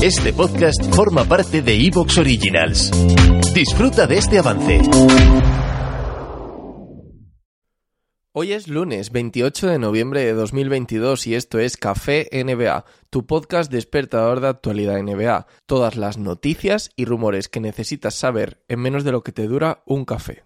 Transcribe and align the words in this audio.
Este 0.00 0.32
podcast 0.32 0.94
forma 0.94 1.24
parte 1.24 1.60
de 1.60 1.74
Evox 1.74 2.18
Originals. 2.18 2.92
Disfruta 3.52 4.06
de 4.06 4.18
este 4.18 4.38
avance. 4.38 4.80
Hoy 8.30 8.52
es 8.52 8.68
lunes 8.68 9.10
28 9.10 9.66
de 9.66 9.80
noviembre 9.80 10.24
de 10.24 10.34
2022 10.34 11.26
y 11.26 11.34
esto 11.34 11.58
es 11.58 11.76
Café 11.76 12.28
NBA, 12.32 12.84
tu 13.10 13.26
podcast 13.26 13.72
despertador 13.72 14.38
de 14.38 14.46
actualidad 14.46 15.02
NBA. 15.02 15.48
Todas 15.66 15.96
las 15.96 16.16
noticias 16.16 16.90
y 16.94 17.04
rumores 17.04 17.48
que 17.48 17.58
necesitas 17.58 18.14
saber 18.14 18.62
en 18.68 18.78
menos 18.78 19.02
de 19.02 19.10
lo 19.10 19.24
que 19.24 19.32
te 19.32 19.48
dura 19.48 19.82
un 19.84 20.04
café. 20.04 20.44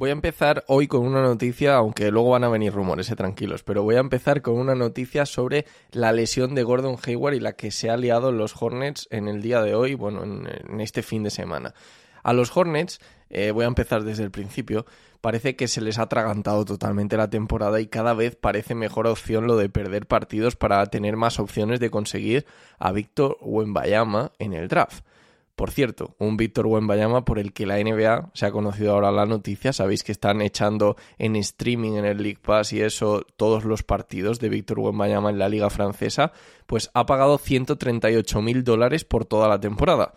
Voy 0.00 0.08
a 0.08 0.14
empezar 0.14 0.64
hoy 0.66 0.86
con 0.86 1.02
una 1.02 1.20
noticia, 1.20 1.76
aunque 1.76 2.10
luego 2.10 2.30
van 2.30 2.44
a 2.44 2.48
venir 2.48 2.72
rumores, 2.72 3.10
eh, 3.10 3.16
tranquilos, 3.16 3.62
pero 3.62 3.82
voy 3.82 3.96
a 3.96 4.00
empezar 4.00 4.40
con 4.40 4.56
una 4.56 4.74
noticia 4.74 5.26
sobre 5.26 5.66
la 5.92 6.10
lesión 6.12 6.54
de 6.54 6.62
Gordon 6.62 6.96
Hayward 7.04 7.34
y 7.34 7.40
la 7.40 7.52
que 7.52 7.70
se 7.70 7.90
ha 7.90 7.98
liado 7.98 8.32
los 8.32 8.54
Hornets 8.58 9.08
en 9.10 9.28
el 9.28 9.42
día 9.42 9.60
de 9.60 9.74
hoy, 9.74 9.92
bueno, 9.92 10.22
en, 10.24 10.80
este 10.80 11.02
fin 11.02 11.22
de 11.22 11.28
semana. 11.28 11.74
A 12.22 12.32
los 12.32 12.56
Hornets, 12.56 12.98
eh, 13.28 13.50
voy 13.50 13.64
a 13.64 13.68
empezar 13.68 14.02
desde 14.02 14.22
el 14.22 14.30
principio, 14.30 14.86
parece 15.20 15.54
que 15.54 15.68
se 15.68 15.82
les 15.82 15.98
ha 15.98 16.04
atragantado 16.04 16.64
totalmente 16.64 17.18
la 17.18 17.28
temporada 17.28 17.78
y 17.78 17.86
cada 17.86 18.14
vez 18.14 18.36
parece 18.36 18.74
mejor 18.74 19.06
opción 19.06 19.46
lo 19.46 19.58
de 19.58 19.68
perder 19.68 20.06
partidos 20.06 20.56
para 20.56 20.86
tener 20.86 21.18
más 21.18 21.38
opciones 21.38 21.78
de 21.78 21.90
conseguir 21.90 22.46
a 22.78 22.92
Víctor 22.92 23.36
Wembayama 23.42 24.32
en 24.38 24.54
el 24.54 24.66
draft. 24.68 25.04
Por 25.60 25.72
cierto, 25.72 26.14
un 26.18 26.38
Víctor 26.38 26.66
Wembanyama 26.68 27.26
por 27.26 27.38
el 27.38 27.52
que 27.52 27.66
la 27.66 27.76
NBA 27.76 28.30
se 28.32 28.46
ha 28.46 28.50
conocido 28.50 28.94
ahora 28.94 29.12
la 29.12 29.26
noticia. 29.26 29.74
Sabéis 29.74 30.02
que 30.02 30.10
están 30.10 30.40
echando 30.40 30.96
en 31.18 31.36
streaming 31.36 31.98
en 31.98 32.06
el 32.06 32.22
League 32.22 32.38
Pass 32.40 32.72
y 32.72 32.80
eso 32.80 33.26
todos 33.36 33.64
los 33.64 33.82
partidos 33.82 34.40
de 34.40 34.48
Víctor 34.48 34.78
Wembanyama 34.78 35.28
en 35.28 35.38
la 35.38 35.50
Liga 35.50 35.68
Francesa. 35.68 36.32
Pues 36.66 36.90
ha 36.94 37.04
pagado 37.04 37.36
138 37.36 38.40
mil 38.40 38.64
dólares 38.64 39.04
por 39.04 39.26
toda 39.26 39.48
la 39.48 39.60
temporada. 39.60 40.14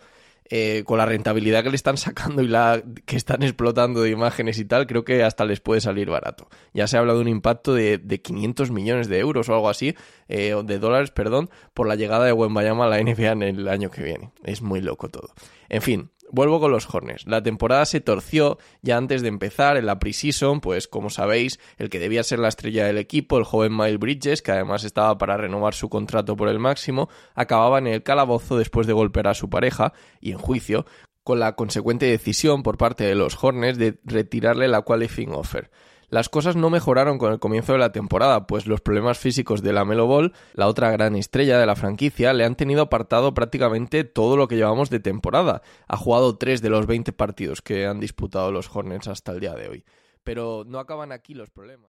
Eh, 0.50 0.82
con 0.84 0.98
la 0.98 1.06
rentabilidad 1.06 1.62
que 1.62 1.70
le 1.70 1.76
están 1.76 1.96
sacando 1.96 2.42
y 2.42 2.48
la 2.48 2.82
que 3.06 3.16
están 3.16 3.42
explotando 3.42 4.02
de 4.02 4.10
imágenes 4.10 4.58
y 4.58 4.66
tal, 4.66 4.86
creo 4.86 5.02
que 5.04 5.22
hasta 5.22 5.46
les 5.46 5.60
puede 5.60 5.80
salir 5.80 6.10
barato. 6.10 6.48
Ya 6.74 6.86
se 6.86 6.98
habla 6.98 7.14
de 7.14 7.20
un 7.20 7.28
impacto 7.28 7.72
de, 7.72 7.96
de 7.96 8.20
500 8.20 8.70
millones 8.70 9.08
de 9.08 9.18
euros 9.20 9.48
o 9.48 9.54
algo 9.54 9.70
así, 9.70 9.94
eh, 10.28 10.54
de 10.64 10.78
dólares, 10.78 11.10
perdón, 11.12 11.48
por 11.72 11.88
la 11.88 11.94
llegada 11.94 12.26
de 12.26 12.32
Wembayama 12.32 12.84
a 12.84 12.88
la 12.88 13.02
NBA 13.02 13.32
en 13.32 13.42
el 13.42 13.68
año 13.68 13.90
que 13.90 14.02
viene. 14.02 14.32
Es 14.42 14.60
muy 14.60 14.82
loco 14.82 15.08
todo. 15.08 15.32
En 15.70 15.80
fin, 15.80 16.10
Vuelvo 16.34 16.58
con 16.58 16.72
los 16.72 16.92
Hornets. 16.92 17.28
La 17.28 17.44
temporada 17.44 17.86
se 17.86 18.00
torció 18.00 18.58
ya 18.82 18.96
antes 18.96 19.22
de 19.22 19.28
empezar 19.28 19.76
en 19.76 19.86
la 19.86 20.00
preseason, 20.00 20.60
pues 20.60 20.88
como 20.88 21.08
sabéis, 21.08 21.60
el 21.78 21.90
que 21.90 22.00
debía 22.00 22.24
ser 22.24 22.40
la 22.40 22.48
estrella 22.48 22.86
del 22.86 22.98
equipo, 22.98 23.38
el 23.38 23.44
joven 23.44 23.76
Miles 23.76 24.00
Bridges, 24.00 24.42
que 24.42 24.50
además 24.50 24.82
estaba 24.82 25.16
para 25.16 25.36
renovar 25.36 25.74
su 25.74 25.88
contrato 25.88 26.34
por 26.34 26.48
el 26.48 26.58
máximo, 26.58 27.08
acababa 27.36 27.78
en 27.78 27.86
el 27.86 28.02
calabozo 28.02 28.58
después 28.58 28.88
de 28.88 28.92
golpear 28.92 29.28
a 29.28 29.34
su 29.34 29.48
pareja 29.48 29.92
y 30.20 30.32
en 30.32 30.38
juicio, 30.38 30.86
con 31.22 31.38
la 31.38 31.54
consecuente 31.54 32.06
decisión 32.06 32.64
por 32.64 32.78
parte 32.78 33.04
de 33.04 33.14
los 33.14 33.38
Hornets 33.40 33.78
de 33.78 34.00
retirarle 34.02 34.66
la 34.66 34.82
qualifying 34.82 35.30
offer. 35.34 35.70
Las 36.14 36.28
cosas 36.28 36.54
no 36.54 36.70
mejoraron 36.70 37.18
con 37.18 37.32
el 37.32 37.40
comienzo 37.40 37.72
de 37.72 37.80
la 37.80 37.90
temporada, 37.90 38.46
pues 38.46 38.68
los 38.68 38.80
problemas 38.80 39.18
físicos 39.18 39.64
de 39.64 39.72
la 39.72 39.84
Melo 39.84 40.06
Ball, 40.06 40.32
la 40.52 40.68
otra 40.68 40.92
gran 40.92 41.16
estrella 41.16 41.58
de 41.58 41.66
la 41.66 41.74
franquicia, 41.74 42.32
le 42.32 42.44
han 42.44 42.54
tenido 42.54 42.82
apartado 42.82 43.34
prácticamente 43.34 44.04
todo 44.04 44.36
lo 44.36 44.46
que 44.46 44.54
llevamos 44.54 44.90
de 44.90 45.00
temporada. 45.00 45.62
Ha 45.88 45.96
jugado 45.96 46.38
3 46.38 46.62
de 46.62 46.70
los 46.70 46.86
20 46.86 47.12
partidos 47.14 47.62
que 47.62 47.86
han 47.86 47.98
disputado 47.98 48.52
los 48.52 48.70
Hornets 48.72 49.08
hasta 49.08 49.32
el 49.32 49.40
día 49.40 49.54
de 49.54 49.68
hoy. 49.68 49.84
Pero 50.22 50.62
no 50.64 50.78
acaban 50.78 51.10
aquí 51.10 51.34
los 51.34 51.50
problemas. 51.50 51.90